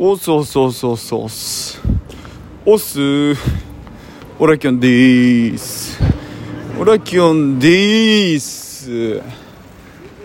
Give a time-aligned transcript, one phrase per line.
[0.00, 1.82] おすおすおすおすおす
[2.64, 3.00] おす
[4.38, 5.98] オラキョンでーす
[6.78, 9.20] オラキョンでーす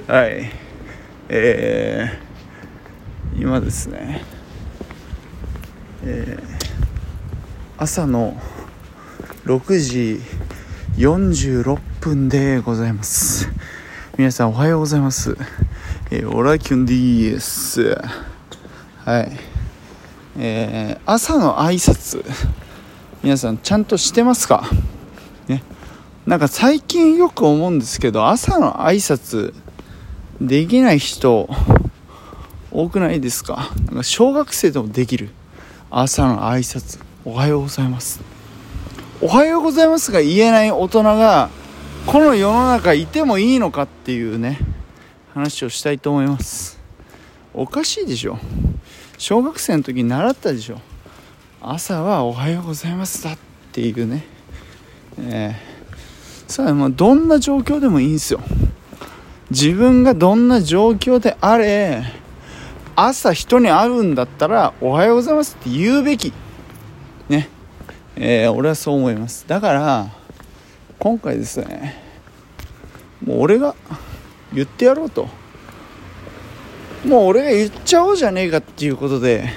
[0.05, 0.51] はい
[1.27, 4.23] えー、今ですね
[6.03, 6.43] えー、
[7.79, 8.39] 朝の
[9.45, 10.19] 6時
[10.97, 13.49] 46分でございます
[14.19, 15.35] 皆さんおはようございます
[16.11, 17.97] えー、オラキュンでーす
[19.03, 19.52] はい
[20.37, 22.25] えー、朝の挨拶。
[23.21, 24.67] 皆さんちゃんとしてますか？
[25.47, 25.63] ね。
[26.25, 29.53] なんか最近よく思うんですけど朝の挨拶
[30.41, 31.49] できない人
[32.71, 33.69] 多くないですか？
[33.85, 35.29] なんか小学生でもできる。
[35.91, 36.99] 朝の挨拶。
[37.23, 38.19] おはようございます。
[39.21, 41.49] おはようございますが言えない大人が
[42.07, 44.59] この世の中いてもいいのかっていうね
[45.33, 46.79] 話をしたいと思います。
[47.53, 48.39] おかしいでしょ。
[49.23, 50.81] 小学生の時に習ったでしょ。
[51.61, 53.37] 朝はおはようございますだっ
[53.71, 54.25] ていうね。
[55.17, 58.41] えー、さあもうどんな状況でもいいんですよ。
[59.49, 62.03] 自分がどんな状況であれ
[62.97, 66.33] 朝人に会うんだったらおはようございますって言うべき。
[67.29, 67.47] ね。
[68.17, 69.47] えー、俺はそう思います。
[69.47, 70.07] だから
[70.99, 71.95] 今回ですね
[73.23, 73.73] もう俺が
[74.51, 75.29] 言ってやろうと。
[77.05, 79.49] もう俺が言っちゃおうじゃねえかっていうことで、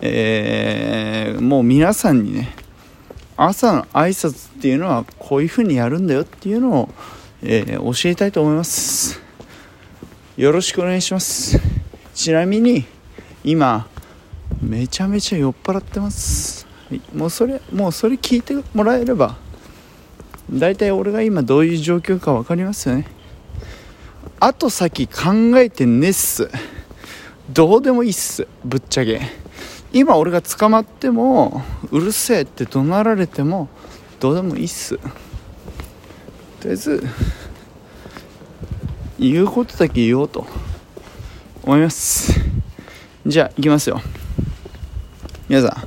[0.00, 2.54] えー、もう皆さんにね
[3.36, 6.88] 朝の挨拶っていうのはこういう風にやるんだよっていうのを、
[7.42, 9.20] えー、教えたいと思います。
[10.36, 11.58] よろしくお願いします。
[12.14, 12.84] ちなみに
[13.42, 13.88] 今
[14.62, 16.66] めちゃめちゃ酔っ払ってます、
[17.14, 19.36] もうそれもうそれ聞いてもらえれば
[20.50, 23.06] 大体俺が今どういう状況か分かりますよね。
[24.40, 26.50] 後先考えてねっす。
[27.50, 28.46] どうでもいいっす。
[28.64, 29.20] ぶっちゃけ。
[29.92, 33.68] 今俺が捕まってもうるせえって怒鳴られても
[34.18, 34.96] どうでもいいっす。
[34.96, 35.04] と
[36.64, 37.02] りあえず
[39.18, 40.46] 言うことだけ言おうと。
[41.62, 42.32] 思います。
[43.26, 44.00] じゃあ行きますよ。
[45.48, 45.86] 皆さ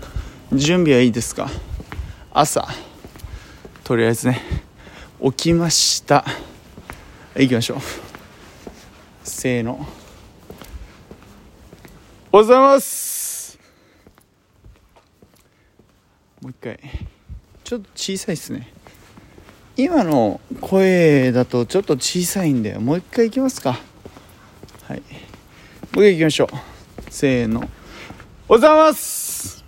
[0.53, 1.49] ん準備はいいですか？
[2.31, 2.67] 朝
[3.83, 4.39] とりあえずね
[5.23, 6.23] 起きました。
[7.35, 8.02] 行きましょう。
[9.43, 9.73] せーの。
[9.73, 9.87] おはよ
[12.31, 13.59] うございます。
[16.41, 16.79] もう一回。
[17.65, 18.71] ちょっと小さいっすね。
[19.75, 23.77] 今の声だとちょっと小さいんでもう一回いきますか。
[24.83, 25.01] はい。
[25.01, 25.07] もう
[25.95, 26.47] 一回いきましょう。
[27.11, 27.59] せーの。
[27.59, 29.65] おはようございます。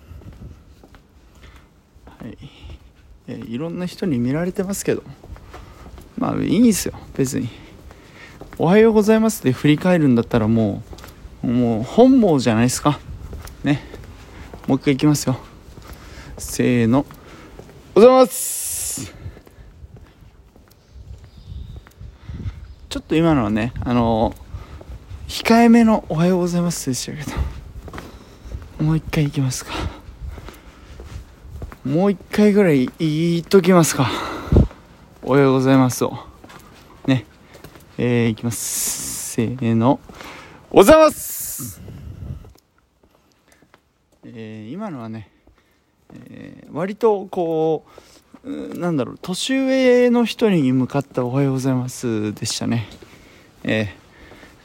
[2.05, 2.37] はい。
[3.27, 5.03] えいろんな人に見られてますけど。
[6.17, 6.93] まあいいんですよ。
[7.17, 7.64] 別に。
[8.57, 10.81] おはようございますで振り返るんだったらも
[11.43, 12.99] うもう本望じゃないですか。
[13.63, 13.81] ね。
[14.67, 15.37] もう一回いきますよ。
[16.37, 16.99] せーの。
[16.99, 19.13] おはようございます。
[22.89, 24.33] ちょっと今のはねあの
[25.27, 27.29] 控えめのおはようございますでしたけ
[28.79, 29.73] どもう一回いきますか。
[31.83, 34.09] もう一回ぐらい言いときますか。
[35.21, 36.34] おはようございますを。
[37.97, 39.31] えー、いきます。
[39.35, 39.87] せーの。
[39.89, 39.99] おはよ
[40.71, 41.81] うございます
[44.25, 45.29] えー、今のはね、
[46.13, 47.85] えー、割とこ
[48.43, 52.89] う、なんだろう、年上の人に向かったおはようございますでしたね。
[53.63, 53.93] え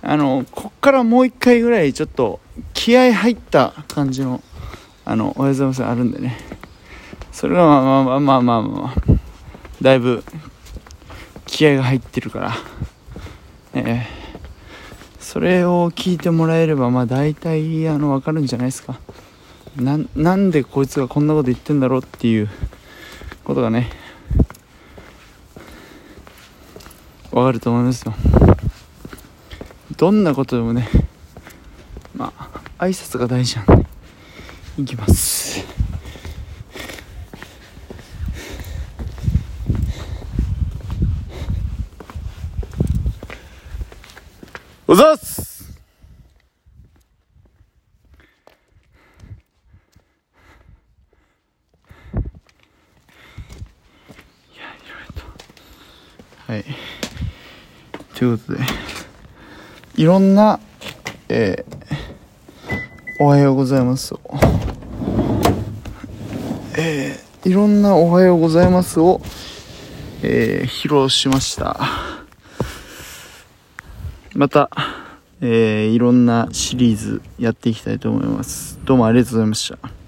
[0.02, 2.40] ー、あの、こっからもう一回ぐらいちょっと
[2.74, 4.42] 気合入った感じの、
[5.04, 6.36] あの、おはようございますあるんでね。
[7.30, 8.94] それはまあまあまあまあまあ、まあ、
[9.80, 10.24] だいぶ
[11.46, 12.54] 気合が入ってるから。
[13.72, 14.04] えー、
[15.20, 18.98] それを聞いてもらえればまあ大体あの分かるんじゃないですか。
[19.76, 22.48] ななんでこいつがこんなこと言ってんだろうっていう
[23.44, 23.88] ことがね
[27.30, 28.14] 分かると思いますよ。
[29.96, 30.88] どんなことでもね
[32.14, 33.86] まあ挨拶が大事なんで
[34.78, 35.64] いきます。
[44.90, 45.70] おざす。
[56.48, 56.64] はい。
[58.16, 58.58] ということで
[59.94, 60.58] いろんな
[61.28, 64.12] えー、おはようございます。
[64.14, 64.20] を
[66.76, 69.20] えー、いろんなおはようございますを、
[70.24, 72.19] えー、披露しました。
[74.34, 74.70] また、
[75.40, 78.78] えー、いろんなシリーズやっていきたいと思います。
[78.84, 79.99] どうもありがとうございました。